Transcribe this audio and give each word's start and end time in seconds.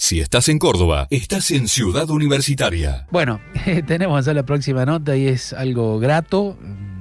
Si 0.00 0.18
estás 0.18 0.48
en 0.48 0.58
Córdoba, 0.58 1.08
estás 1.10 1.50
en 1.50 1.68
Ciudad 1.68 2.08
Universitaria. 2.08 3.06
Bueno, 3.10 3.38
tenemos 3.86 4.24
ya 4.24 4.32
la 4.32 4.44
próxima 4.44 4.86
nota 4.86 5.14
y 5.14 5.28
es 5.28 5.52
algo 5.52 5.98
grato. 5.98 6.56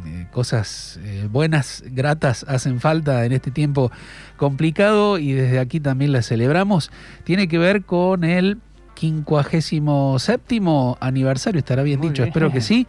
Eh, 0.05 0.27
cosas 0.31 0.99
eh, 1.01 1.25
buenas, 1.31 1.81
gratas 1.87 2.43
hacen 2.45 2.81
falta 2.81 3.23
en 3.25 3.31
este 3.31 3.51
tiempo 3.51 3.89
complicado 4.35 5.17
y 5.17 5.31
desde 5.31 5.59
aquí 5.59 5.79
también 5.79 6.11
la 6.11 6.21
celebramos. 6.21 6.91
Tiene 7.23 7.47
que 7.47 7.57
ver 7.57 7.85
con 7.85 8.25
el 8.25 8.57
57 8.95 10.59
aniversario, 10.99 11.59
estará 11.59 11.83
bien 11.83 12.01
dicho, 12.01 12.25
espero 12.25 12.51
que 12.51 12.59
sí 12.59 12.85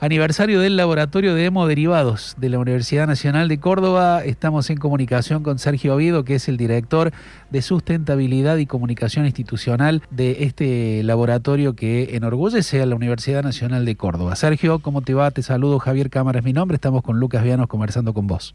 aniversario 0.00 0.60
del 0.60 0.76
Laboratorio 0.76 1.34
de 1.34 1.46
Hemoderivados 1.46 2.34
de 2.38 2.48
la 2.48 2.58
Universidad 2.58 3.06
Nacional 3.06 3.48
de 3.48 3.58
Córdoba. 3.58 4.22
Estamos 4.24 4.70
en 4.70 4.78
comunicación 4.78 5.42
con 5.42 5.58
Sergio 5.58 5.94
Oviedo, 5.94 6.24
que 6.24 6.34
es 6.34 6.48
el 6.48 6.56
director 6.56 7.12
de 7.50 7.62
sustentabilidad 7.62 8.56
y 8.56 8.66
comunicación 8.66 9.26
institucional 9.26 10.02
de 10.10 10.44
este 10.44 11.02
laboratorio 11.02 11.74
que 11.74 12.16
enorgullece 12.16 12.82
a 12.82 12.86
la 12.86 12.94
Universidad 12.94 13.42
Nacional 13.42 13.84
de 13.84 13.96
Córdoba. 13.96 14.36
Sergio, 14.36 14.80
¿cómo 14.80 15.02
te 15.02 15.14
va? 15.14 15.30
Te 15.30 15.42
saludo, 15.42 15.78
Javier 15.78 16.10
Cámara 16.10 16.40
es 16.40 16.44
mi 16.44 16.52
nombre. 16.52 16.74
Estamos 16.74 17.02
con 17.02 17.18
Lucas 17.18 17.42
Vianos 17.42 17.66
conversando 17.68 18.12
con 18.12 18.26
vos. 18.26 18.54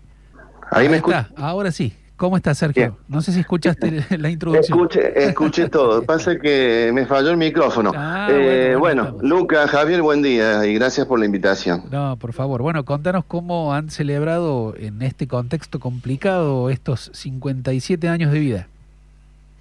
Ahí, 0.70 0.88
me 0.88 0.98
está, 0.98 1.30
ahora 1.36 1.72
sí. 1.72 1.94
¿Cómo 2.22 2.38
estás, 2.38 2.60
Sergio? 2.60 2.98
No 3.08 3.20
sé 3.24 3.32
si 3.32 3.40
escuchaste 3.40 4.06
la 4.20 4.30
introducción. 4.30 4.78
Escuché, 4.78 5.28
escuché 5.28 5.70
todo. 5.70 6.04
Pasa 6.06 6.38
que 6.38 6.92
me 6.94 7.08
falló 7.08 7.32
el 7.32 7.38
micrófono. 7.38 7.92
Ah, 7.96 8.28
eh, 8.30 8.76
bueno, 8.78 9.18
Lucas, 9.24 9.72
Javier, 9.72 10.04
buen 10.04 10.22
día 10.22 10.64
y 10.68 10.76
gracias 10.76 11.08
por 11.08 11.18
la 11.18 11.26
invitación. 11.26 11.86
No, 11.90 12.18
por 12.18 12.34
favor. 12.34 12.62
Bueno, 12.62 12.86
contanos 12.86 13.26
cómo 13.26 13.74
han 13.74 13.90
celebrado 13.90 14.76
en 14.78 15.02
este 15.02 15.28
contexto 15.28 15.80
complicado 15.80 16.70
estos 16.70 17.10
57 17.12 18.08
años 18.08 18.32
de 18.32 18.38
vida. 18.38 18.68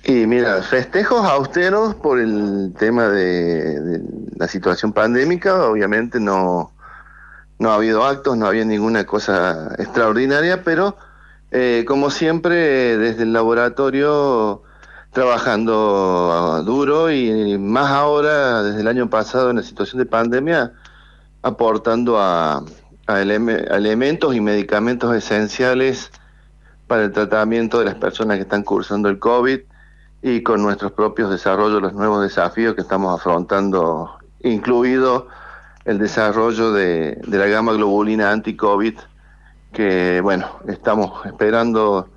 Y 0.05 0.27
mira, 0.27 0.61
festejos 0.61 1.25
austeros 1.25 1.95
por 1.95 2.21
el 2.21 2.75
tema 2.79 3.09
de, 3.09 4.03
la 4.37 4.47
situación 4.49 4.93
pandémica. 4.93 5.65
Obviamente 5.65 6.21
no, 6.21 6.73
no 7.59 7.71
ha 7.71 7.77
habido 7.77 8.05
actos, 8.05 8.37
no 8.37 8.45
había 8.45 8.67
ninguna 8.67 9.07
cosa 9.07 9.75
extraordinaria, 9.79 10.63
pero 10.63 10.99
eh, 11.51 11.85
como 11.87 12.11
siempre, 12.11 12.97
desde 12.97 13.25
el 13.25 13.33
laboratorio 13.33 14.63
trabajando 15.13 16.63
duro 16.65 17.11
y 17.11 17.59
más 17.59 17.91
ahora, 17.91 18.63
desde 18.63 18.81
el 18.83 18.89
año 18.89 19.11
pasado, 19.11 19.51
en 19.51 19.57
la 19.57 19.63
situación 19.63 19.99
de 19.99 20.07
pandemia, 20.07 20.73
aportando 21.43 22.19
a, 22.21 22.65
elementos 23.09 24.37
y 24.37 24.41
medicamentos 24.41 25.17
esenciales 25.17 26.13
para 26.87 27.03
el 27.03 27.13
tratamiento 27.13 27.81
de 27.81 27.87
las 27.87 27.97
personas 27.97 28.37
que 28.37 28.43
están 28.43 28.63
cursando 28.63 29.09
el 29.09 29.19
COVID 29.19 29.59
y 30.23 30.43
con 30.45 30.63
nuestros 30.63 30.93
propios 30.93 31.29
desarrollos, 31.29 31.83
los 31.83 31.93
nuevos 31.93 32.23
desafíos 32.23 32.77
que 32.77 32.83
estamos 32.83 33.19
afrontando, 33.19 34.17
incluido 34.45 35.27
el 35.85 35.99
desarrollo 35.99 36.73
de, 36.73 37.21
de 37.27 37.39
la 37.39 37.47
gama 37.47 37.73
globulina 37.73 38.31
anti-COVID 38.31 38.95
que 39.73 40.21
bueno, 40.21 40.47
estamos 40.69 41.25
esperando 41.27 42.09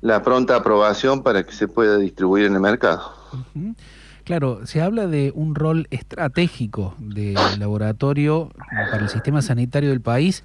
la 0.00 0.22
pronta 0.22 0.56
aprobación 0.56 1.22
para 1.22 1.44
que 1.44 1.52
se 1.52 1.66
pueda 1.66 1.96
distribuir 1.96 2.46
en 2.46 2.54
el 2.54 2.60
mercado. 2.60 3.12
Claro, 4.24 4.66
se 4.66 4.80
habla 4.80 5.06
de 5.06 5.32
un 5.34 5.54
rol 5.54 5.86
estratégico 5.90 6.94
del 6.98 7.36
laboratorio 7.58 8.50
para 8.90 9.02
el 9.02 9.08
sistema 9.08 9.42
sanitario 9.42 9.90
del 9.90 10.00
país, 10.00 10.44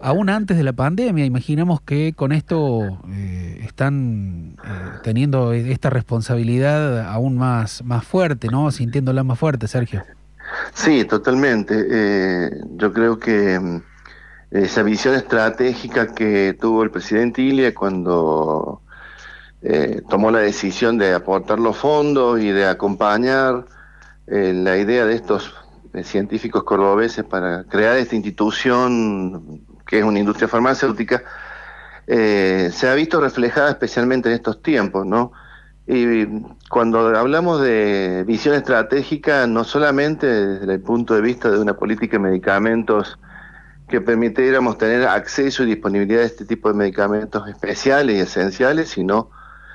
aún 0.00 0.28
antes 0.28 0.56
de 0.56 0.64
la 0.64 0.72
pandemia. 0.72 1.24
Imaginamos 1.24 1.80
que 1.80 2.12
con 2.12 2.32
esto 2.32 2.98
eh, 3.10 3.60
están 3.62 4.56
eh, 4.64 4.68
teniendo 5.02 5.52
esta 5.52 5.90
responsabilidad 5.90 7.08
aún 7.08 7.38
más, 7.38 7.84
más 7.84 8.04
fuerte, 8.04 8.48
¿no? 8.48 8.70
Sintiéndola 8.70 9.22
más 9.22 9.38
fuerte, 9.38 9.68
Sergio. 9.68 10.02
Sí, 10.72 11.04
totalmente. 11.04 11.86
Eh, 11.90 12.50
yo 12.76 12.92
creo 12.92 13.18
que 13.18 13.58
mm, 13.58 13.82
esa 14.54 14.84
visión 14.84 15.14
estratégica 15.16 16.14
que 16.14 16.56
tuvo 16.58 16.84
el 16.84 16.90
presidente 16.90 17.42
Ilia 17.42 17.74
cuando 17.74 18.82
eh, 19.62 20.00
tomó 20.08 20.30
la 20.30 20.38
decisión 20.38 20.96
de 20.96 21.12
aportar 21.12 21.58
los 21.58 21.76
fondos 21.76 22.40
y 22.40 22.50
de 22.50 22.66
acompañar 22.66 23.64
eh, 24.28 24.52
la 24.54 24.76
idea 24.76 25.06
de 25.06 25.16
estos 25.16 25.52
eh, 25.92 26.04
científicos 26.04 26.62
cordobeses 26.62 27.24
para 27.24 27.64
crear 27.64 27.96
esta 27.96 28.14
institución 28.14 29.60
que 29.84 29.98
es 29.98 30.04
una 30.04 30.20
industria 30.20 30.46
farmacéutica, 30.46 31.22
se 32.06 32.88
ha 32.88 32.94
visto 32.94 33.20
reflejada 33.20 33.70
especialmente 33.70 34.28
en 34.28 34.34
estos 34.34 34.62
tiempos, 34.62 35.06
¿no? 35.06 35.32
Y 35.86 36.26
cuando 36.70 37.14
hablamos 37.16 37.60
de 37.60 38.24
visión 38.26 38.54
estratégica, 38.54 39.46
no 39.46 39.64
solamente 39.64 40.26
desde 40.26 40.74
el 40.74 40.80
punto 40.80 41.14
de 41.14 41.22
vista 41.22 41.50
de 41.50 41.58
una 41.58 41.74
política 41.74 42.16
de 42.16 42.22
medicamentos 42.22 43.18
que 43.88 44.00
permitiéramos 44.00 44.78
tener 44.78 45.06
acceso 45.06 45.62
y 45.62 45.66
disponibilidad 45.66 46.20
de 46.20 46.26
este 46.26 46.44
tipo 46.44 46.68
de 46.68 46.74
medicamentos 46.74 47.46
especiales 47.48 48.16
y 48.16 48.20
esenciales, 48.20 48.88
sino 48.90 49.30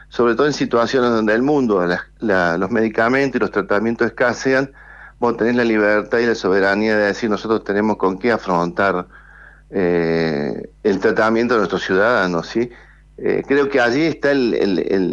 sobre 0.09 0.35
todo 0.35 0.47
en 0.47 0.53
situaciones 0.53 1.11
donde 1.11 1.33
el 1.35 1.43
mundo, 1.43 1.85
los 2.19 2.71
medicamentos 2.71 3.35
y 3.35 3.39
los 3.39 3.51
tratamientos 3.51 4.07
escasean, 4.07 4.71
vos 5.19 5.37
tenés 5.37 5.55
la 5.55 5.63
libertad 5.63 6.17
y 6.17 6.25
la 6.25 6.35
soberanía 6.35 6.97
de 6.97 7.05
decir 7.05 7.29
nosotros 7.29 7.63
tenemos 7.63 7.97
con 7.97 8.17
qué 8.17 8.31
afrontar 8.31 9.05
eh, 9.69 10.71
el 10.83 10.99
tratamiento 10.99 11.53
de 11.53 11.59
nuestros 11.59 11.83
ciudadanos, 11.83 12.47
¿sí? 12.47 12.71
Eh, 13.17 13.43
creo 13.45 13.69
que 13.69 13.81
allí 13.81 14.03
está 14.03 14.33
la, 14.33 15.07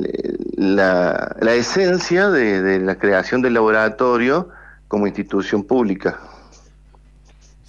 esencia 1.54 2.30
de 2.30 2.78
la 2.78 2.94
creación 2.94 3.42
del 3.42 3.54
laboratorio 3.54 4.48
como 4.88 5.06
institución 5.06 5.64
pública. 5.64 6.20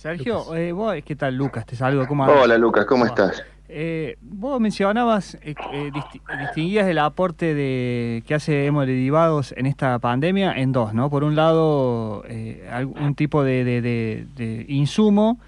Sergio, 0.07 0.55
eh, 0.55 0.71
vos, 0.71 0.95
¿qué 1.03 1.17
tal 1.17 1.35
Lucas? 1.35 1.65
Te 1.65 1.75
saludo. 1.75 2.07
¿Cómo 2.07 2.23
Hola 2.23 2.57
Lucas, 2.57 2.85
¿cómo 2.85 3.05
estás? 3.05 3.43
Eh, 3.67 4.15
vos 4.21 4.57
mencionabas, 4.61 5.35
eh, 5.41 5.53
eh 5.73 5.91
distinguías 6.39 6.87
el 6.87 6.97
aporte 6.97 7.53
de 7.53 8.23
que 8.25 8.33
hace 8.33 8.67
hemoderivados 8.67 9.53
en 9.57 9.65
esta 9.65 9.99
pandemia 9.99 10.53
en 10.53 10.71
dos, 10.71 10.93
¿no? 10.93 11.09
Por 11.09 11.25
un 11.25 11.35
lado, 11.35 12.23
algún 12.71 13.15
tipo 13.15 13.43
de, 13.43 14.65
insumo 14.69 15.39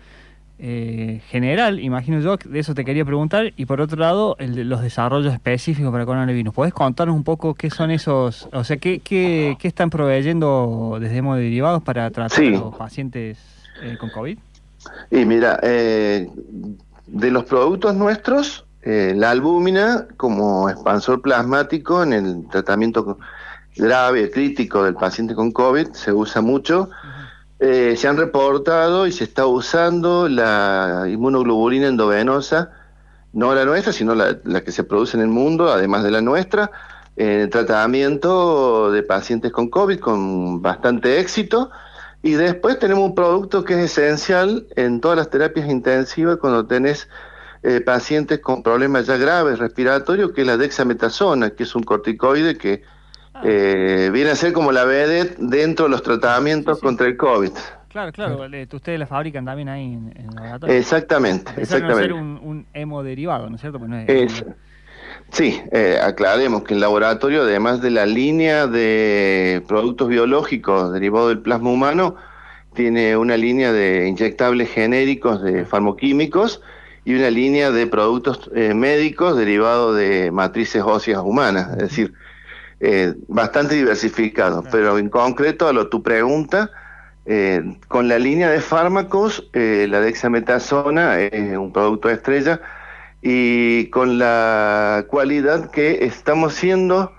general, 0.57 1.79
imagino 1.79 2.19
yo, 2.19 2.35
de 2.35 2.59
eso 2.59 2.73
te 2.73 2.83
quería 2.83 3.05
preguntar, 3.05 3.53
y 3.55 3.65
por 3.65 3.79
otro 3.79 3.97
lado, 3.97 4.35
el 4.39 4.55
de 4.55 4.65
los 4.65 4.81
desarrollos 4.81 5.33
específicos 5.33 5.89
para 5.89 6.05
coronavirus. 6.05 6.53
¿Podés 6.53 6.73
contarnos 6.73 7.15
un 7.15 7.23
poco 7.23 7.53
qué 7.53 7.69
son 7.69 7.91
esos, 7.91 8.49
o 8.51 8.65
sea, 8.65 8.75
qué, 8.75 8.99
qué, 8.99 9.55
qué 9.57 9.69
están 9.69 9.89
proveyendo 9.89 10.97
desde 10.99 11.15
hemoderivados 11.15 11.81
para 11.81 12.11
tratar 12.11 12.43
a 12.45 12.49
los 12.49 12.75
pacientes 12.75 13.37
eh, 13.81 13.97
con 13.97 14.09
COVID? 14.09 14.37
Y 15.11 15.25
mira, 15.25 15.59
eh, 15.63 16.29
de 17.07 17.31
los 17.31 17.45
productos 17.45 17.95
nuestros, 17.95 18.65
eh, 18.81 19.13
la 19.15 19.31
albúmina 19.31 20.07
como 20.17 20.69
expansor 20.69 21.21
plasmático 21.21 22.03
en 22.03 22.13
el 22.13 22.47
tratamiento 22.49 23.17
grave, 23.75 24.31
crítico 24.31 24.83
del 24.83 24.95
paciente 24.95 25.35
con 25.35 25.51
COVID, 25.51 25.91
se 25.93 26.13
usa 26.13 26.41
mucho. 26.41 26.89
se 27.59 28.07
han 28.07 28.15
reportado 28.15 29.05
y 29.05 29.11
se 29.11 29.25
está 29.25 29.45
usando 29.45 30.29
la 30.29 31.05
inmunoglobulina 31.09 31.87
endovenosa, 31.87 32.71
no 33.33 33.53
la 33.53 33.65
nuestra, 33.65 33.91
sino 33.91 34.15
la, 34.15 34.37
la 34.45 34.61
que 34.61 34.71
se 34.71 34.85
produce 34.85 35.17
en 35.17 35.23
el 35.23 35.29
mundo, 35.29 35.69
además 35.69 36.03
de 36.03 36.11
la 36.11 36.21
nuestra, 36.21 36.71
en 37.17 37.41
el 37.41 37.49
tratamiento 37.49 38.91
de 38.91 39.03
pacientes 39.03 39.51
con 39.51 39.69
COVID 39.69 39.99
con 39.99 40.61
bastante 40.61 41.19
éxito 41.19 41.69
y 42.21 42.33
después 42.33 42.79
tenemos 42.79 43.05
un 43.05 43.15
producto 43.15 43.63
que 43.63 43.73
es 43.73 43.97
esencial 43.97 44.67
en 44.75 44.99
todas 44.99 45.17
las 45.17 45.29
terapias 45.29 45.69
intensivas 45.69 46.37
cuando 46.37 46.65
tenés 46.65 47.07
eh, 47.63 47.81
pacientes 47.81 48.39
con 48.39 48.61
problemas 48.61 49.07
ya 49.07 49.17
graves 49.17 49.59
respiratorios, 49.59 50.31
que 50.31 50.41
es 50.41 50.47
la 50.47 50.57
dexametasona, 50.57 51.51
que 51.51 51.63
es 51.63 51.75
un 51.75 51.83
corticoide 51.83 52.57
que 52.57 52.83
ah. 53.33 53.41
eh, 53.43 54.09
viene 54.11 54.31
a 54.31 54.35
ser 54.35 54.53
como 54.53 54.71
la 54.71 54.83
BD 54.85 55.37
dentro 55.37 55.85
de 55.85 55.91
los 55.91 56.03
tratamientos 56.03 56.79
contra 56.79 57.07
el 57.07 57.15
COVID. 57.15 57.51
Claro, 57.89 58.11
claro, 58.11 58.45
ustedes 58.71 58.99
la 58.99 59.07
fabrican 59.07 59.45
también 59.45 59.67
ahí 59.67 59.93
en, 59.93 60.13
el 60.15 60.35
laboratorio. 60.35 60.75
Exactamente, 60.75 61.51
exactamente. 61.57 62.03
ser 62.03 62.13
un, 62.13 62.39
un 62.43 62.67
hemoderivado, 62.73 63.49
¿no 63.49 63.55
es 63.55 63.61
cierto? 63.61 63.79
Pues 63.79 63.91
es, 64.07 64.45
Sí, 65.31 65.61
eh, 65.71 65.99
aclaremos 66.01 66.63
que 66.63 66.73
el 66.73 66.79
laboratorio, 66.79 67.43
además 67.43 67.81
de 67.81 67.91
la 67.91 68.05
línea 68.05 68.67
de 68.67 69.63
productos 69.67 70.07
biológicos 70.07 70.91
derivados 70.91 71.29
del 71.29 71.39
plasma 71.39 71.69
humano, 71.69 72.15
tiene 72.73 73.15
una 73.15 73.37
línea 73.37 73.71
de 73.71 74.07
inyectables 74.07 74.71
genéricos 74.71 75.41
de 75.43 75.65
farmoquímicos 75.65 76.61
y 77.05 77.15
una 77.15 77.29
línea 77.29 77.71
de 77.71 77.85
productos 77.87 78.49
eh, 78.55 78.73
médicos 78.73 79.37
derivados 79.37 79.95
de 79.95 80.31
matrices 80.31 80.81
óseas 80.83 81.21
humanas, 81.23 81.71
es 81.73 81.77
decir, 81.77 82.13
eh, 82.79 83.13
bastante 83.27 83.75
diversificado. 83.75 84.63
Pero 84.71 84.97
en 84.97 85.09
concreto, 85.09 85.67
a 85.67 85.73
lo 85.73 85.89
tu 85.89 86.01
pregunta, 86.01 86.71
con 87.87 88.07
la 88.07 88.17
línea 88.17 88.49
de 88.49 88.59
fármacos, 88.59 89.47
la 89.53 90.01
dexametasona 90.01 91.19
es 91.19 91.55
un 91.55 91.71
producto 91.71 92.09
estrella 92.09 92.59
y 93.21 93.87
con 93.87 94.17
la 94.17 95.05
cualidad 95.09 95.71
que 95.71 96.05
estamos 96.05 96.53
siendo 96.53 97.11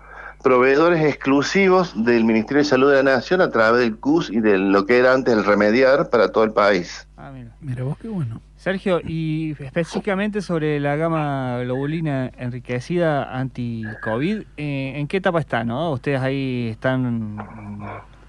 proveedores 0.43 1.05
exclusivos 1.05 2.05
del 2.05 2.25
Ministerio 2.25 2.63
de 2.63 2.69
Salud 2.69 2.91
de 2.91 3.03
la 3.03 3.15
Nación 3.15 3.41
a 3.41 3.51
través 3.51 3.83
del 3.83 3.99
CUS 3.99 4.31
y 4.31 4.41
de 4.41 4.59
lo 4.59 4.87
que 4.87 4.99
era 4.99 5.13
antes 5.13 5.35
el 5.35 5.45
Remediar 5.45 6.09
para 6.09 6.33
todo 6.33 6.45
el 6.45 6.53
país. 6.53 7.07
Ah, 7.17 7.31
mira. 7.33 7.55
mira 7.61 7.85
vos 7.85 7.99
qué 7.99 8.09
bueno. 8.09 8.41
Sergio, 8.57 9.01
y 9.03 9.53
específicamente 9.59 10.43
sobre 10.43 10.81
la 10.81 10.97
gama 10.97 11.61
globulina 11.61 12.31
enriquecida 12.37 13.39
anti-COVID, 13.39 14.43
eh, 14.59 14.93
¿en 14.97 15.09
qué 15.09 15.17
etapa 15.17 15.41
está? 15.41 15.65
No? 15.65 15.93
Ustedes 15.93 16.21
ahí 16.21 16.69
están 16.71 17.39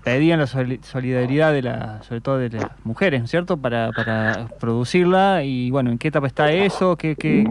pedían 0.03 0.39
la 0.39 0.47
solidaridad 0.47 1.53
de 1.53 1.61
la, 1.61 2.03
sobre 2.03 2.21
todo 2.21 2.37
de 2.37 2.49
las 2.49 2.65
mujeres, 2.83 3.29
¿cierto? 3.29 3.57
Para, 3.57 3.91
para 3.91 4.47
producirla 4.59 5.43
y 5.43 5.71
bueno, 5.71 5.91
¿en 5.91 5.97
qué 5.97 6.09
etapa 6.09 6.27
está 6.27 6.51
eso? 6.51 6.95
¿Qué, 6.95 7.15
qué, 7.15 7.45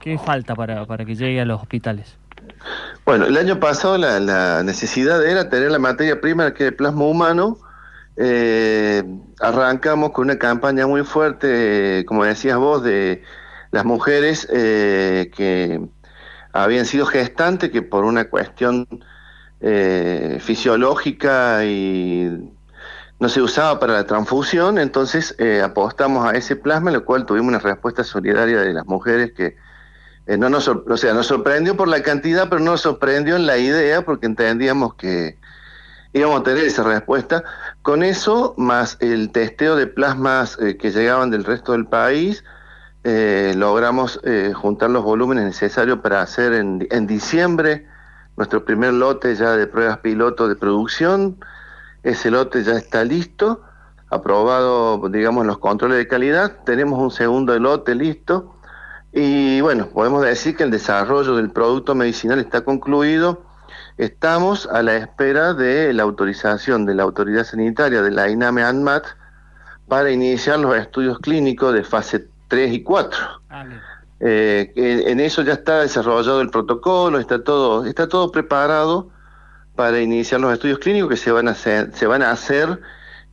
qué, 0.00 0.18
falta 0.18 0.54
para, 0.54 0.86
para 0.86 1.04
que 1.04 1.14
llegue 1.14 1.40
a 1.40 1.44
los 1.44 1.60
hospitales? 1.60 2.16
Bueno, 3.04 3.26
el 3.26 3.36
año 3.36 3.60
pasado 3.60 3.98
la, 3.98 4.18
la 4.20 4.62
necesidad 4.62 5.24
era 5.24 5.48
tener 5.48 5.70
la 5.70 5.78
materia 5.78 6.20
prima 6.20 6.52
que 6.54 6.64
es 6.64 6.70
el 6.70 6.76
plasma 6.76 7.04
humano. 7.04 7.58
Eh, 8.16 9.02
arrancamos 9.40 10.10
con 10.12 10.24
una 10.24 10.38
campaña 10.38 10.86
muy 10.86 11.04
fuerte, 11.04 12.04
como 12.06 12.24
decías 12.24 12.56
vos, 12.56 12.82
de 12.82 13.22
las 13.70 13.84
mujeres 13.84 14.48
eh, 14.50 15.30
que 15.36 15.80
habían 16.52 16.86
sido 16.86 17.04
gestantes, 17.04 17.70
que 17.70 17.82
por 17.82 18.04
una 18.04 18.24
cuestión 18.30 18.86
eh, 19.58 20.36
fisiológica 20.42 21.64
y 21.64 22.52
no 23.18 23.28
se 23.30 23.40
usaba 23.40 23.80
para 23.80 23.94
la 23.94 24.04
transfusión, 24.04 24.76
entonces 24.76 25.34
eh, 25.38 25.62
apostamos 25.62 26.26
a 26.28 26.36
ese 26.36 26.56
plasma, 26.56 26.90
lo 26.90 27.06
cual 27.06 27.24
tuvimos 27.24 27.48
una 27.48 27.58
respuesta 27.58 28.04
solidaria 28.04 28.60
de 28.60 28.74
las 28.74 28.84
mujeres 28.84 29.32
que 29.32 29.56
eh, 30.26 30.36
no 30.36 30.50
nos, 30.50 30.68
o 30.68 30.96
sea, 30.98 31.14
nos 31.14 31.28
sorprendió 31.28 31.74
por 31.74 31.88
la 31.88 32.02
cantidad, 32.02 32.50
pero 32.50 32.60
no 32.60 32.72
nos 32.72 32.82
sorprendió 32.82 33.36
en 33.36 33.46
la 33.46 33.56
idea 33.56 34.04
porque 34.04 34.26
entendíamos 34.26 34.94
que 34.94 35.38
íbamos 36.12 36.40
a 36.40 36.42
tener 36.42 36.64
esa 36.64 36.82
respuesta. 36.82 37.42
Con 37.80 38.02
eso, 38.02 38.54
más 38.58 38.98
el 39.00 39.30
testeo 39.30 39.76
de 39.76 39.86
plasmas 39.86 40.58
que 40.58 40.90
llegaban 40.90 41.30
del 41.30 41.44
resto 41.44 41.72
del 41.72 41.86
país, 41.86 42.44
logramos 43.04 44.20
juntar 44.54 44.90
los 44.90 45.04
volúmenes 45.04 45.44
necesarios 45.44 46.00
para 46.00 46.22
hacer 46.22 46.52
en 46.52 47.06
diciembre 47.06 47.86
nuestro 48.36 48.64
primer 48.64 48.92
lote 48.92 49.34
ya 49.34 49.56
de 49.56 49.66
pruebas 49.66 49.98
piloto 49.98 50.48
de 50.48 50.56
producción. 50.56 51.36
Ese 52.02 52.30
lote 52.30 52.62
ya 52.62 52.72
está 52.72 53.04
listo, 53.04 53.62
aprobado, 54.10 55.08
digamos, 55.08 55.46
los 55.46 55.58
controles 55.58 55.98
de 55.98 56.06
calidad. 56.06 56.58
Tenemos 56.64 57.00
un 57.00 57.10
segundo 57.10 57.58
lote 57.58 57.94
listo. 57.94 58.54
Y 59.12 59.60
bueno, 59.62 59.88
podemos 59.88 60.22
decir 60.22 60.56
que 60.56 60.64
el 60.64 60.70
desarrollo 60.70 61.36
del 61.36 61.50
producto 61.50 61.94
medicinal 61.94 62.38
está 62.38 62.62
concluido. 62.62 63.42
Estamos 63.96 64.66
a 64.66 64.82
la 64.82 64.96
espera 64.96 65.54
de 65.54 65.92
la 65.94 66.02
autorización 66.02 66.84
de 66.84 66.94
la 66.94 67.04
autoridad 67.04 67.44
sanitaria 67.44 68.02
de 68.02 68.10
la 68.10 68.28
INAME 68.28 68.62
ANMAT 68.62 69.04
para 69.88 70.10
iniciar 70.10 70.58
los 70.58 70.76
estudios 70.76 71.18
clínicos 71.20 71.72
de 71.72 71.82
fase 71.82 72.28
3 72.48 72.74
y 72.74 72.82
4. 72.82 73.18
Eh, 74.20 74.72
en 74.74 75.20
eso 75.20 75.42
ya 75.42 75.52
está 75.52 75.80
desarrollado 75.80 76.40
el 76.40 76.50
protocolo, 76.50 77.18
está 77.18 77.44
todo, 77.44 77.84
está 77.84 78.08
todo 78.08 78.32
preparado 78.32 79.10
para 79.74 80.00
iniciar 80.00 80.40
los 80.40 80.52
estudios 80.52 80.78
clínicos 80.78 81.10
que 81.10 81.16
se 81.16 81.30
van 81.30 81.48
a 81.48 81.50
hacer, 81.50 81.90
se 81.92 82.06
van 82.06 82.22
a 82.22 82.30
hacer 82.30 82.80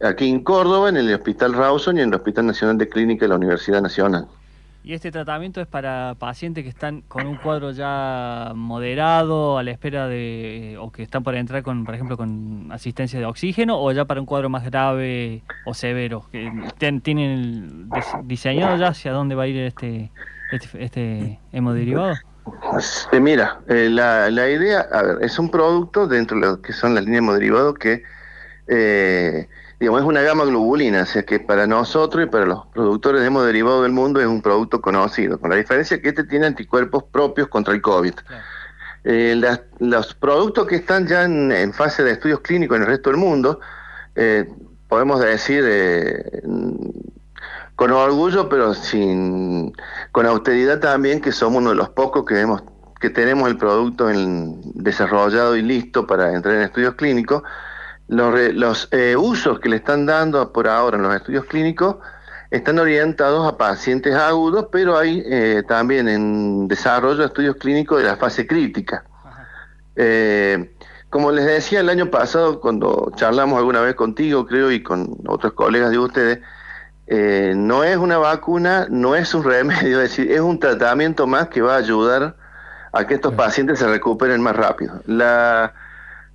aquí 0.01 0.29
en 0.29 0.43
Córdoba, 0.43 0.89
en 0.89 0.97
el 0.97 1.13
Hospital 1.13 1.53
Rawson 1.53 1.97
y 1.97 2.01
en 2.01 2.09
el 2.09 2.15
Hospital 2.15 2.47
Nacional 2.47 2.77
de 2.77 2.89
Clínica 2.89 3.25
de 3.25 3.29
la 3.29 3.35
Universidad 3.35 3.81
Nacional. 3.81 4.27
¿Y 4.85 4.91
este 4.91 5.11
tratamiento 5.11 5.61
es 5.61 5.67
para 5.67 6.15
pacientes 6.19 6.65
que 6.65 6.69
están 6.69 7.03
con 7.03 7.25
un 7.25 7.37
cuadro 7.37 7.71
ya 7.71 8.51
moderado, 8.53 9.57
a 9.57 9.63
la 9.63 9.71
espera 9.71 10.09
de, 10.09 10.77
o 10.77 10.91
que 10.91 11.03
están 11.03 11.23
por 11.23 11.35
entrar, 11.35 11.63
con, 11.63 11.85
por 11.85 11.95
ejemplo, 11.95 12.17
con 12.17 12.69
asistencia 12.69 13.17
de 13.17 13.25
oxígeno, 13.25 13.79
o 13.79 13.89
ya 13.93 14.03
para 14.03 14.19
un 14.19 14.25
cuadro 14.25 14.49
más 14.49 14.65
grave 14.65 15.41
o 15.65 15.73
severo? 15.73 16.25
¿Tienen 16.77 17.89
diseñado 18.25 18.75
ya 18.75 18.89
hacia 18.89 19.13
dónde 19.13 19.35
va 19.35 19.43
a 19.43 19.47
ir 19.47 19.57
este, 19.57 20.11
este, 20.55 20.83
este 20.83 21.39
hemodiderivado? 21.51 22.15
Eh, 23.11 23.19
mira, 23.19 23.61
eh, 23.67 23.89
la, 23.89 24.29
la, 24.29 24.49
idea, 24.49 24.81
a 24.91 25.03
ver, 25.03 25.17
es 25.21 25.39
un 25.39 25.49
producto 25.49 26.07
dentro 26.07 26.39
de 26.39 26.45
lo 26.45 26.61
que 26.61 26.73
son 26.73 26.95
las 26.95 27.03
líneas 27.05 27.19
hemoderivados 27.19 27.75
que, 27.75 28.03
eh, 28.67 29.47
digamos, 29.79 30.01
es 30.01 30.07
una 30.07 30.21
gama 30.21 30.43
globulina, 30.45 31.03
o 31.03 31.05
sea 31.05 31.23
que 31.23 31.39
para 31.39 31.67
nosotros 31.67 32.25
y 32.25 32.29
para 32.29 32.45
los 32.45 32.65
productores 32.67 33.21
de 33.21 33.27
hemoderivados 33.27 33.83
del 33.83 33.93
mundo 33.93 34.19
es 34.19 34.27
un 34.27 34.41
producto 34.41 34.81
conocido, 34.81 35.39
con 35.39 35.51
la 35.51 35.55
diferencia 35.55 36.01
que 36.01 36.09
este 36.09 36.25
tiene 36.25 36.47
anticuerpos 36.47 37.03
propios 37.03 37.47
contra 37.47 37.73
el 37.73 37.81
COVID. 37.81 38.13
los 39.79 40.13
productos 40.15 40.67
que 40.67 40.75
están 40.75 41.07
ya 41.07 41.23
en, 41.23 41.73
fase 41.73 42.03
de 42.03 42.11
estudios 42.11 42.41
clínicos 42.41 42.75
en 42.75 42.83
el 42.83 42.89
resto 42.89 43.09
del 43.09 43.19
mundo, 43.19 43.59
podemos 44.89 45.21
decir, 45.21 45.63
con 47.75 47.91
orgullo, 47.91 48.49
pero 48.49 48.73
sin 48.73 49.73
con 50.11 50.25
austeridad 50.25 50.79
también, 50.79 51.21
que 51.21 51.31
somos 51.31 51.61
uno 51.61 51.71
de 51.71 51.75
los 51.75 51.89
pocos 51.89 52.25
que 52.25 52.39
hemos 52.39 52.63
que 52.99 53.09
tenemos 53.09 53.49
el 53.49 53.57
producto 53.57 54.09
en, 54.09 54.61
desarrollado 54.75 55.57
y 55.57 55.61
listo 55.61 56.07
para 56.07 56.33
entrar 56.33 56.55
en 56.55 56.61
estudios 56.61 56.95
clínicos. 56.95 57.43
Los, 58.07 58.53
los 58.53 58.87
eh, 58.91 59.17
usos 59.17 59.59
que 59.59 59.67
le 59.67 59.75
están 59.75 60.05
dando 60.05 60.53
por 60.53 60.69
ahora 60.69 60.95
en 60.95 61.03
los 61.03 61.13
estudios 61.13 61.43
clínicos 61.43 61.97
están 62.49 62.79
orientados 62.79 63.45
a 63.45 63.57
pacientes 63.57 64.15
agudos, 64.15 64.67
pero 64.71 64.97
hay 64.97 65.21
eh, 65.25 65.63
también 65.67 66.07
en 66.07 66.67
desarrollo 66.69 67.25
estudios 67.25 67.57
clínicos 67.57 67.97
de 67.97 68.05
la 68.05 68.15
fase 68.15 68.47
crítica. 68.47 69.03
Eh, 69.97 70.71
como 71.09 71.31
les 71.31 71.45
decía 71.45 71.81
el 71.81 71.89
año 71.89 72.09
pasado, 72.09 72.61
cuando 72.61 73.11
charlamos 73.15 73.57
alguna 73.57 73.81
vez 73.81 73.95
contigo, 73.95 74.45
creo, 74.45 74.71
y 74.71 74.81
con 74.81 75.17
otros 75.27 75.53
colegas 75.53 75.91
de 75.91 75.97
ustedes, 75.97 76.39
eh, 77.07 77.53
no 77.55 77.83
es 77.83 77.97
una 77.97 78.17
vacuna, 78.17 78.87
no 78.89 79.15
es 79.15 79.33
un 79.33 79.43
remedio, 79.49 80.01
es 80.01 80.09
decir, 80.09 80.31
es 80.31 80.39
un 80.39 80.59
tratamiento 80.59 81.27
más 81.27 81.47
que 81.47 81.61
va 81.61 81.75
a 81.75 81.77
ayudar 81.77 82.35
a 82.91 83.07
que 83.07 83.15
estos 83.15 83.33
pacientes 83.33 83.79
se 83.79 83.87
recuperen 83.87 84.41
más 84.41 84.55
rápido. 84.55 85.01
La, 85.07 85.73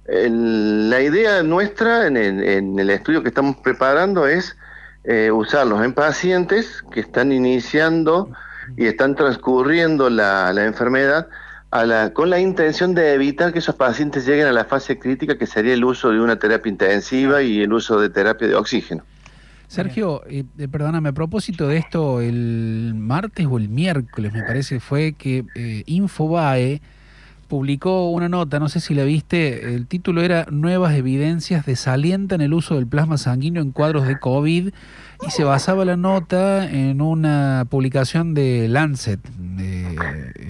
la 0.07 1.01
idea 1.01 1.43
nuestra 1.43 2.07
en 2.07 2.17
el, 2.17 2.91
estudio 2.91 3.23
que 3.23 3.29
estamos 3.29 3.57
preparando 3.59 4.27
es 4.27 4.57
eh, 5.05 5.31
usarlos 5.31 5.85
en 5.85 5.93
pacientes 5.93 6.83
que 6.91 7.01
están 7.01 7.31
iniciando 7.31 8.31
y 8.77 8.87
están 8.87 9.15
transcurriendo 9.15 10.11
la, 10.11 10.53
la 10.53 10.65
enfermedad 10.65 11.29
a 11.71 11.85
la, 11.85 12.13
con 12.13 12.31
la 12.31 12.41
intención 12.41 12.95
de 12.95 13.13
evitar 13.13 13.53
que 13.53 13.59
esos 13.59 13.75
pacientes 13.75 14.27
lleguen 14.27 14.47
a 14.47 14.53
la 14.53 14.65
fase 14.65 14.99
crítica 14.99 15.37
que 15.37 15.47
sería 15.47 15.75
el 15.75 15.85
uso 15.85 16.11
de 16.11 16.21
una 16.21 16.39
terapia 16.39 16.71
intensiva 16.71 17.43
y 17.43 17.61
el 17.61 17.73
uso 17.73 18.01
de 18.01 18.09
terapia 18.09 18.49
de 18.49 18.55
oxígeno. 18.55 19.05
Sergio, 19.69 20.23
eh, 20.27 20.45
eh, 20.59 20.67
perdóname, 20.67 21.11
a 21.11 21.13
propósito 21.13 21.69
de 21.69 21.77
esto, 21.77 22.23
el 22.23 22.95
martes 22.97 23.47
o 23.49 23.59
el 23.59 23.69
miércoles, 23.69 24.33
me 24.33 24.43
parece, 24.43 24.81
fue 24.81 25.13
que 25.13 25.45
eh, 25.55 25.83
Infobae 25.85 26.81
publicó 27.49 28.11
una 28.11 28.31
nota, 28.31 28.59
no 28.61 28.71
sé 28.71 28.81
si 28.81 28.95
la 28.95 29.05
viste, 29.05 29.75
el 29.75 29.87
título 29.87 30.23
era 30.23 30.47
Nuevas 30.51 30.95
evidencias 30.95 31.67
desalientan 31.67 32.41
el 32.41 32.55
uso 32.55 32.77
del 32.77 32.87
plasma 32.87 33.19
sanguíneo 33.19 33.63
en 33.63 33.73
cuadros 33.73 34.07
de 34.07 34.19
COVID 34.19 34.71
y 35.27 35.31
se 35.31 35.45
basaba 35.45 35.85
la 35.85 35.99
nota 35.99 36.69
en 36.69 37.03
una 37.03 37.67
publicación 37.69 38.33
de 38.33 38.69
Lancet. 38.69 39.21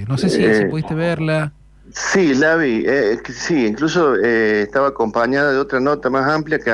no 0.09 0.17
sé 0.17 0.29
si, 0.29 0.43
si, 0.43 0.65
pudiste 0.67 0.95
verla. 0.95 1.53
Sí, 1.93 2.35
la 2.35 2.55
vi. 2.57 2.85
sí, 3.33 3.67
incluso 3.67 4.15
estaba 4.17 4.89
acompañada 4.89 5.53
de 5.53 5.59
otra 5.59 5.81
nota 5.81 6.09
más 6.09 6.29
amplia 6.31 6.59
que 6.61 6.71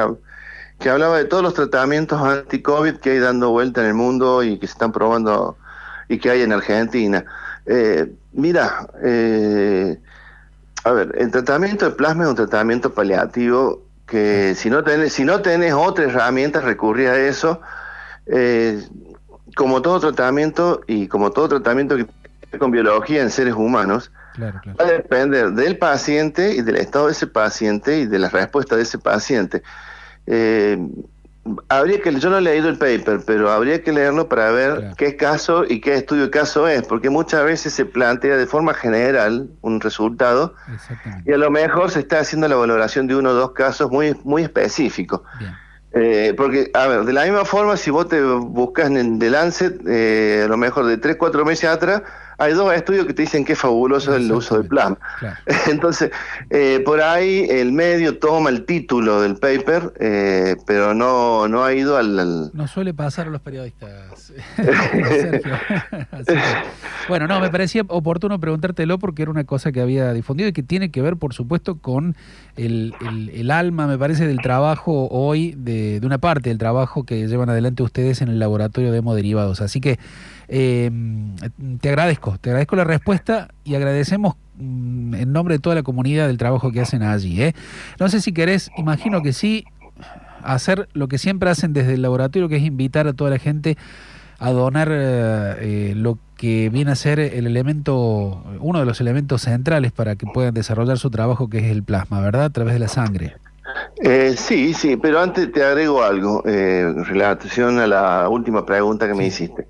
que 0.78 0.90
hablaba 0.90 1.18
de 1.18 1.24
todos 1.24 1.42
los 1.42 1.54
tratamientos 1.54 2.20
anti-COVID 2.20 2.96
que 2.96 3.10
hay 3.10 3.18
dando 3.18 3.50
vuelta 3.50 3.80
en 3.80 3.88
el 3.88 3.94
mundo 3.94 4.42
y 4.42 4.58
que 4.58 4.66
se 4.66 4.72
están 4.72 4.92
probando 4.92 5.56
y 6.08 6.18
que 6.18 6.30
hay 6.30 6.42
en 6.42 6.52
Argentina. 6.52 7.24
Eh, 7.66 8.12
mira, 8.32 8.88
eh, 9.02 9.98
a 10.84 10.92
ver, 10.92 11.14
el 11.18 11.30
tratamiento 11.30 11.86
de 11.86 11.92
plasma 11.92 12.24
es 12.24 12.30
un 12.30 12.36
tratamiento 12.36 12.92
paliativo 12.92 13.82
que 14.06 14.54
si 14.54 14.68
no 14.68 14.84
tenés, 14.84 15.12
si 15.12 15.24
no 15.24 15.40
tenés 15.40 15.72
otra 15.72 16.04
herramienta, 16.04 16.60
recurrir 16.60 17.08
a 17.08 17.18
eso. 17.18 17.60
Eh, 18.26 18.82
como 19.56 19.82
todo 19.82 20.00
tratamiento 20.00 20.80
y 20.86 21.08
como 21.08 21.30
todo 21.30 21.48
tratamiento 21.48 21.96
que 21.96 22.04
tiene 22.04 22.58
con 22.58 22.70
biología 22.70 23.22
en 23.22 23.30
seres 23.30 23.54
humanos, 23.54 24.10
va 24.40 24.84
a 24.84 24.84
depender 24.84 25.52
del 25.52 25.78
paciente 25.78 26.54
y 26.54 26.62
del 26.62 26.76
estado 26.76 27.06
de 27.06 27.12
ese 27.12 27.26
paciente 27.26 28.00
y 28.00 28.06
de 28.06 28.18
la 28.18 28.28
respuesta 28.28 28.76
de 28.76 28.82
ese 28.82 28.98
paciente. 28.98 29.62
Eh, 30.26 30.78
habría 31.68 32.00
que, 32.00 32.14
yo 32.18 32.30
no 32.30 32.38
he 32.38 32.40
leído 32.40 32.68
el 32.68 32.78
paper, 32.78 33.20
pero 33.26 33.50
habría 33.50 33.82
que 33.82 33.92
leerlo 33.92 34.28
para 34.28 34.50
ver 34.50 34.92
qué 34.96 35.16
caso 35.16 35.64
y 35.68 35.80
qué 35.80 35.94
estudio 35.94 36.24
de 36.24 36.30
caso 36.30 36.66
es, 36.68 36.82
porque 36.86 37.10
muchas 37.10 37.44
veces 37.44 37.72
se 37.74 37.84
plantea 37.84 38.36
de 38.36 38.46
forma 38.46 38.72
general 38.74 39.48
un 39.60 39.80
resultado 39.80 40.54
y 41.26 41.32
a 41.32 41.36
lo 41.36 41.50
mejor 41.50 41.90
se 41.90 42.00
está 42.00 42.20
haciendo 42.20 42.48
la 42.48 42.56
valoración 42.56 43.06
de 43.06 43.16
uno 43.16 43.30
o 43.30 43.34
dos 43.34 43.52
casos 43.52 43.90
muy, 43.90 44.18
muy 44.24 44.42
específicos. 44.42 45.20
Eh, 45.96 46.34
porque, 46.36 46.70
a 46.74 46.88
ver, 46.88 47.04
de 47.04 47.12
la 47.12 47.22
misma 47.22 47.44
forma, 47.44 47.76
si 47.76 47.90
vos 47.90 48.08
te 48.08 48.20
buscas 48.20 48.90
en 48.90 49.20
The 49.20 49.30
Lancet, 49.30 49.80
eh, 49.86 50.42
a 50.44 50.48
lo 50.48 50.56
mejor 50.56 50.86
de 50.86 50.96
3, 50.96 51.16
4 51.16 51.44
meses 51.44 51.70
atrás, 51.70 52.02
hay 52.38 52.52
dos 52.52 52.72
estudios 52.74 53.06
que 53.06 53.14
te 53.14 53.22
dicen 53.22 53.44
que 53.44 53.52
es 53.52 53.58
fabuloso 53.58 54.14
el 54.14 54.30
uso 54.30 54.58
del 54.58 54.66
plasma. 54.66 54.98
Entonces, 55.68 56.10
eh, 56.50 56.82
por 56.84 57.00
ahí 57.00 57.46
el 57.48 57.72
medio 57.72 58.18
toma 58.18 58.50
el 58.50 58.64
título 58.64 59.20
del 59.20 59.36
paper, 59.36 59.92
eh, 60.00 60.56
pero 60.66 60.94
no, 60.94 61.48
no 61.48 61.64
ha 61.64 61.72
ido 61.74 61.96
al, 61.96 62.50
No 62.52 62.66
suele 62.66 62.94
pasar 62.94 63.28
a 63.28 63.30
los 63.30 63.40
periodistas, 63.40 64.32
bueno, 67.08 67.26
no, 67.26 67.40
me 67.40 67.50
parecía 67.50 67.82
oportuno 67.88 68.38
preguntártelo 68.40 68.98
porque 68.98 69.22
era 69.22 69.30
una 69.30 69.44
cosa 69.44 69.72
que 69.72 69.80
había 69.80 70.12
difundido 70.12 70.48
y 70.48 70.52
que 70.52 70.62
tiene 70.62 70.90
que 70.90 71.02
ver, 71.02 71.16
por 71.16 71.34
supuesto, 71.34 71.78
con 71.78 72.16
el, 72.56 72.94
el, 73.32 73.50
alma, 73.50 73.86
me 73.86 73.98
parece, 73.98 74.26
del 74.26 74.40
trabajo 74.40 75.08
hoy, 75.10 75.54
de, 75.56 76.00
de, 76.00 76.06
una 76.06 76.18
parte 76.18 76.50
del 76.50 76.58
trabajo 76.58 77.04
que 77.04 77.26
llevan 77.26 77.50
adelante 77.50 77.82
ustedes 77.82 78.22
en 78.22 78.28
el 78.28 78.38
laboratorio 78.38 78.92
de 78.92 78.98
hemoderivados. 78.98 79.60
Así 79.60 79.80
que 79.80 79.98
eh, 80.48 80.90
te 81.80 81.88
agradezco, 81.88 82.23
te 82.40 82.50
agradezco 82.50 82.76
la 82.76 82.84
respuesta 82.84 83.48
y 83.64 83.74
agradecemos 83.74 84.36
mm, 84.56 85.14
en 85.14 85.32
nombre 85.32 85.56
de 85.56 85.58
toda 85.58 85.74
la 85.74 85.82
comunidad 85.82 86.26
del 86.26 86.38
trabajo 86.38 86.72
que 86.72 86.80
hacen 86.80 87.02
allí. 87.02 87.42
¿eh? 87.42 87.54
No 87.98 88.08
sé 88.08 88.20
si 88.20 88.32
querés, 88.32 88.70
imagino 88.76 89.22
que 89.22 89.32
sí, 89.32 89.64
hacer 90.42 90.88
lo 90.92 91.08
que 91.08 91.18
siempre 91.18 91.50
hacen 91.50 91.72
desde 91.72 91.94
el 91.94 92.02
laboratorio, 92.02 92.48
que 92.48 92.56
es 92.56 92.62
invitar 92.62 93.06
a 93.06 93.12
toda 93.12 93.30
la 93.30 93.38
gente 93.38 93.76
a 94.38 94.50
donar 94.50 94.88
eh, 94.90 95.94
lo 95.96 96.18
que 96.36 96.68
viene 96.68 96.90
a 96.90 96.96
ser 96.96 97.20
el 97.20 97.46
elemento, 97.46 98.42
uno 98.60 98.80
de 98.80 98.84
los 98.84 99.00
elementos 99.00 99.42
centrales 99.42 99.92
para 99.92 100.16
que 100.16 100.26
puedan 100.26 100.52
desarrollar 100.52 100.98
su 100.98 101.10
trabajo, 101.10 101.48
que 101.48 101.58
es 101.58 101.64
el 101.64 101.82
plasma, 101.82 102.20
¿verdad? 102.20 102.44
A 102.44 102.50
través 102.50 102.74
de 102.74 102.80
la 102.80 102.88
sangre. 102.88 103.36
Eh, 104.02 104.34
sí, 104.36 104.74
sí, 104.74 104.96
pero 104.96 105.20
antes 105.20 105.50
te 105.52 105.62
agrego 105.62 106.02
algo 106.02 106.42
eh, 106.46 106.80
en 106.80 107.04
relación 107.04 107.78
a 107.78 107.86
la 107.86 108.28
última 108.28 108.66
pregunta 108.66 109.06
que 109.06 109.14
me 109.14 109.26
hiciste. 109.26 109.66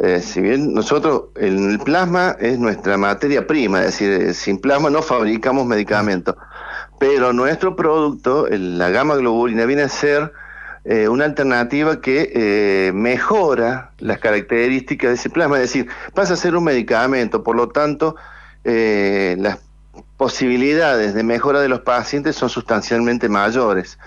Eh, 0.00 0.20
si 0.20 0.40
bien 0.40 0.74
nosotros, 0.74 1.24
el 1.36 1.78
plasma 1.84 2.36
es 2.38 2.58
nuestra 2.58 2.96
materia 2.96 3.46
prima, 3.46 3.80
es 3.80 3.98
decir, 3.98 4.34
sin 4.34 4.60
plasma 4.60 4.90
no 4.90 5.02
fabricamos 5.02 5.66
medicamentos, 5.66 6.36
pero 7.00 7.32
nuestro 7.32 7.74
producto, 7.74 8.46
la 8.48 8.90
gama 8.90 9.16
globulina, 9.16 9.64
viene 9.64 9.82
a 9.82 9.88
ser 9.88 10.32
una 11.10 11.26
alternativa 11.26 12.00
que 12.00 12.90
mejora 12.94 13.90
las 13.98 14.18
características 14.20 15.10
de 15.10 15.14
ese 15.16 15.28
plasma, 15.28 15.56
es 15.56 15.62
decir, 15.62 15.88
pasa 16.14 16.32
a 16.32 16.36
ser 16.36 16.56
un 16.56 16.64
medicamento, 16.64 17.42
por 17.42 17.56
lo 17.56 17.68
tanto, 17.68 18.16
las 18.64 19.58
posibilidades 20.16 21.14
de 21.14 21.22
mejora 21.22 21.60
de 21.60 21.68
los 21.68 21.80
pacientes 21.80 22.36
son 22.36 22.48
sustancialmente 22.48 23.28
mayores. 23.28 23.98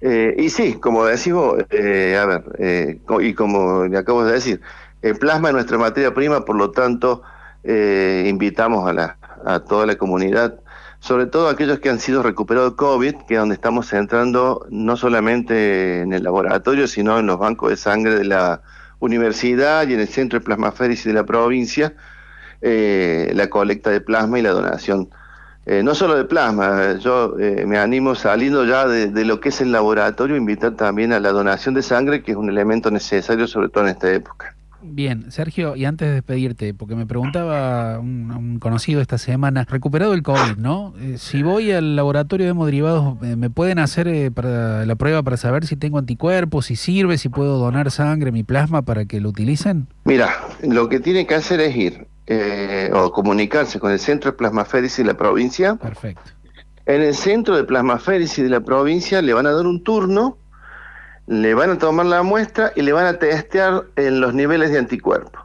Eh, 0.00 0.34
y 0.38 0.50
sí, 0.50 0.74
como 0.74 1.04
decimos, 1.04 1.56
eh, 1.70 2.18
a 2.20 2.26
ver, 2.26 2.44
eh, 2.58 2.98
y 3.20 3.34
como 3.34 3.84
le 3.86 3.98
acabo 3.98 4.24
de 4.24 4.32
decir, 4.32 4.60
el 5.02 5.16
plasma 5.18 5.48
es 5.48 5.54
nuestra 5.54 5.78
materia 5.78 6.14
prima, 6.14 6.44
por 6.44 6.56
lo 6.56 6.70
tanto, 6.70 7.22
invitamos 7.64 8.88
a, 8.88 8.92
la, 8.92 9.16
a 9.44 9.60
toda 9.60 9.86
la 9.86 9.96
comunidad, 9.96 10.58
sobre 10.98 11.26
todo 11.26 11.48
aquellos 11.48 11.78
que 11.78 11.90
han 11.90 12.00
sido 12.00 12.22
recuperados 12.22 12.72
de 12.72 12.76
COVID, 12.76 13.14
que 13.28 13.34
es 13.34 13.40
donde 13.40 13.54
estamos 13.54 13.92
entrando 13.92 14.66
no 14.70 14.96
solamente 14.96 16.00
en 16.00 16.12
el 16.12 16.22
laboratorio, 16.24 16.86
sino 16.88 17.18
en 17.18 17.26
los 17.26 17.38
bancos 17.38 17.70
de 17.70 17.76
sangre 17.76 18.16
de 18.16 18.24
la 18.24 18.62
universidad 18.98 19.86
y 19.86 19.94
en 19.94 20.00
el 20.00 20.08
centro 20.08 20.38
de 20.38 20.44
plasmaféresis 20.44 21.04
de 21.04 21.12
la 21.12 21.24
provincia, 21.24 21.94
la 22.60 23.48
colecta 23.50 23.90
de 23.90 24.00
plasma 24.00 24.38
y 24.38 24.42
la 24.42 24.50
donación 24.50 25.08
eh, 25.64 25.82
no 25.84 25.94
solo 25.94 26.16
de 26.16 26.24
plasma, 26.24 26.94
yo 26.98 27.38
eh, 27.38 27.64
me 27.66 27.78
animo 27.78 28.16
saliendo 28.16 28.64
ya 28.64 28.88
de, 28.88 29.24
lo 29.24 29.40
que 29.40 29.50
es 29.50 29.60
el 29.60 29.70
laboratorio, 29.70 30.36
invitar 30.36 30.72
también 30.72 31.12
a 31.12 31.20
la 31.20 31.30
donación 31.30 31.74
de 31.74 31.82
sangre, 31.82 32.22
que 32.24 32.32
es 32.32 32.36
un 32.36 32.48
elemento 32.50 32.90
necesario 32.90 33.46
sobre 33.46 33.68
todo 33.68 33.84
en 33.84 33.90
esta 33.90 34.12
época. 34.12 34.56
Bien, 34.82 35.30
Sergio, 35.30 35.76
y 35.76 35.84
antes 35.84 36.08
de 36.08 36.14
despedirte, 36.14 36.74
porque 36.74 36.94
me 36.94 37.06
preguntaba 37.06 37.98
un, 37.98 38.58
conocido 38.60 39.00
esta 39.00 39.18
semana, 39.18 39.64
recuperado 39.68 40.14
el 40.14 40.22
COVID, 40.22 40.56
¿no? 40.56 40.94
Eh, 41.00 41.16
si 41.18 41.42
voy 41.42 41.72
al 41.72 41.96
laboratorio 41.96 42.46
de 42.46 42.50
hemoderivados, 42.50 43.20
¿me 43.20 43.50
pueden 43.50 43.78
hacer 43.78 44.32
para 44.32 44.84
la 44.84 44.96
prueba 44.96 45.22
para 45.22 45.36
saber 45.36 45.66
si 45.66 45.76
tengo 45.76 45.98
anticuerpos, 45.98 46.66
si 46.66 46.76
sirve, 46.76 47.18
si 47.18 47.28
puedo 47.28 47.58
donar 47.58 47.90
sangre, 47.90 48.32
mi 48.32 48.42
plasma 48.42 48.82
para 48.82 49.04
que 49.04 49.20
lo 49.20 49.28
utilicen? 49.28 49.86
Mira, 50.04 50.30
lo 50.62 50.88
que 50.88 51.00
tiene 51.00 51.26
que 51.26 51.34
hacer 51.34 51.60
es 51.60 51.76
ir 51.76 52.06
eh, 52.26 52.90
o 52.94 53.10
comunicarse 53.10 53.80
con 53.80 53.90
el 53.90 53.98
Centro 53.98 54.30
de 54.30 54.36
Plasmaféresis 54.36 54.98
de 54.98 55.04
la 55.04 55.16
provincia. 55.16 55.74
Perfecto. 55.76 56.30
En 56.86 57.02
el 57.02 57.14
Centro 57.14 57.56
de 57.56 57.64
Plasmaféresis 57.64 58.42
de 58.44 58.50
la 58.50 58.60
provincia 58.60 59.20
le 59.22 59.32
van 59.32 59.46
a 59.46 59.52
dar 59.52 59.66
un 59.66 59.82
turno, 59.82 60.38
le 61.26 61.54
van 61.54 61.70
a 61.70 61.78
tomar 61.78 62.06
la 62.06 62.22
muestra 62.22 62.72
y 62.74 62.82
le 62.82 62.92
van 62.92 63.06
a 63.06 63.18
testear 63.18 63.84
en 63.96 64.20
los 64.20 64.34
niveles 64.34 64.70
de 64.70 64.78
anticuerpos. 64.78 65.42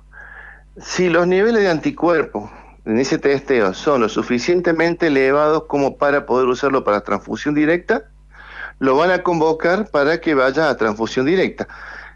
Si 0.79 1.09
los 1.09 1.27
niveles 1.27 1.61
de 1.61 1.69
anticuerpos 1.69 2.49
en 2.85 2.99
ese 2.99 3.17
testeo 3.17 3.73
son 3.73 4.01
lo 4.01 4.09
suficientemente 4.09 5.07
elevados 5.07 5.63
como 5.67 5.97
para 5.97 6.25
poder 6.25 6.47
usarlo 6.47 6.83
para 6.83 7.01
transfusión 7.01 7.53
directa, 7.53 8.03
lo 8.79 8.95
van 8.95 9.11
a 9.11 9.23
convocar 9.23 9.89
para 9.89 10.21
que 10.21 10.35
vaya 10.35 10.69
a 10.69 10.77
transfusión 10.77 11.25
directa. 11.25 11.67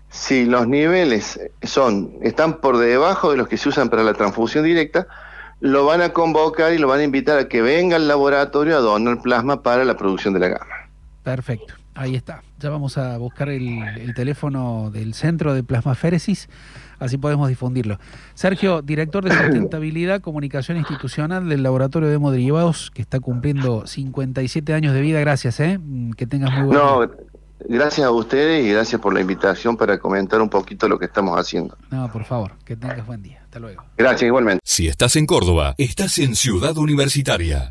Si 0.09 0.45
los 0.45 0.67
niveles 0.67 1.39
son, 1.63 2.17
están 2.21 2.59
por 2.59 2.77
debajo 2.77 3.31
de 3.31 3.37
los 3.37 3.47
que 3.47 3.57
se 3.57 3.69
usan 3.69 3.89
para 3.89 4.03
la 4.03 4.13
transfusión 4.13 4.63
directa, 4.63 5.07
lo 5.59 5.85
van 5.85 6.01
a 6.01 6.09
convocar 6.09 6.73
y 6.73 6.77
lo 6.77 6.87
van 6.87 6.99
a 6.99 7.03
invitar 7.03 7.39
a 7.39 7.47
que 7.47 7.61
venga 7.61 7.95
al 7.95 8.07
laboratorio 8.07 8.77
a 8.77 8.79
donar 8.79 9.21
plasma 9.21 9.61
para 9.63 9.85
la 9.85 9.95
producción 9.95 10.33
de 10.33 10.39
la 10.39 10.47
gama. 10.49 10.75
Perfecto, 11.23 11.75
ahí 11.95 12.15
está. 12.15 12.43
Ya 12.59 12.69
vamos 12.69 12.97
a 12.97 13.17
buscar 13.17 13.49
el, 13.49 14.13
teléfono 14.15 14.91
del 14.91 15.13
centro 15.13 15.53
de 15.53 15.63
plasmaféresis, 15.63 16.49
así 16.99 17.17
podemos 17.17 17.49
difundirlo. 17.49 17.99
Sergio, 18.33 18.81
director 18.81 19.23
de 19.23 19.31
sustentabilidad, 19.31 20.21
comunicación 20.21 20.77
institucional 20.77 21.49
del 21.49 21.63
laboratorio 21.63 22.09
de 22.09 22.15
hemoderivados, 22.15 22.91
que 22.91 23.01
está 23.01 23.19
cumpliendo 23.19 23.87
57 23.87 24.73
años 24.73 24.93
de 24.93 25.01
vida. 25.01 25.19
Gracias, 25.19 25.59
¿eh? 25.59 25.79
Que 26.17 26.27
tengas 26.27 26.51
muy 26.51 26.67
buen 26.67 26.77
no, 26.77 27.09
Gracias 27.67 28.05
a 28.05 28.11
ustedes 28.11 28.65
y 28.65 28.69
gracias 28.69 28.99
por 28.99 29.13
la 29.13 29.21
invitación 29.21 29.77
para 29.77 29.99
comentar 29.99 30.41
un 30.41 30.49
poquito 30.49 30.87
lo 30.87 30.97
que 30.97 31.05
estamos 31.05 31.37
haciendo. 31.37 31.77
No, 31.89 32.11
por 32.11 32.25
favor, 32.25 32.53
que 32.65 32.75
tengas 32.75 33.05
buen 33.05 33.21
día. 33.21 33.41
Hasta 33.43 33.59
luego. 33.59 33.83
Gracias 33.97 34.23
igualmente. 34.23 34.61
Si 34.63 34.87
estás 34.87 35.15
en 35.15 35.25
Córdoba, 35.25 35.75
estás 35.77 36.17
en 36.19 36.35
Ciudad 36.35 36.77
Universitaria. 36.77 37.69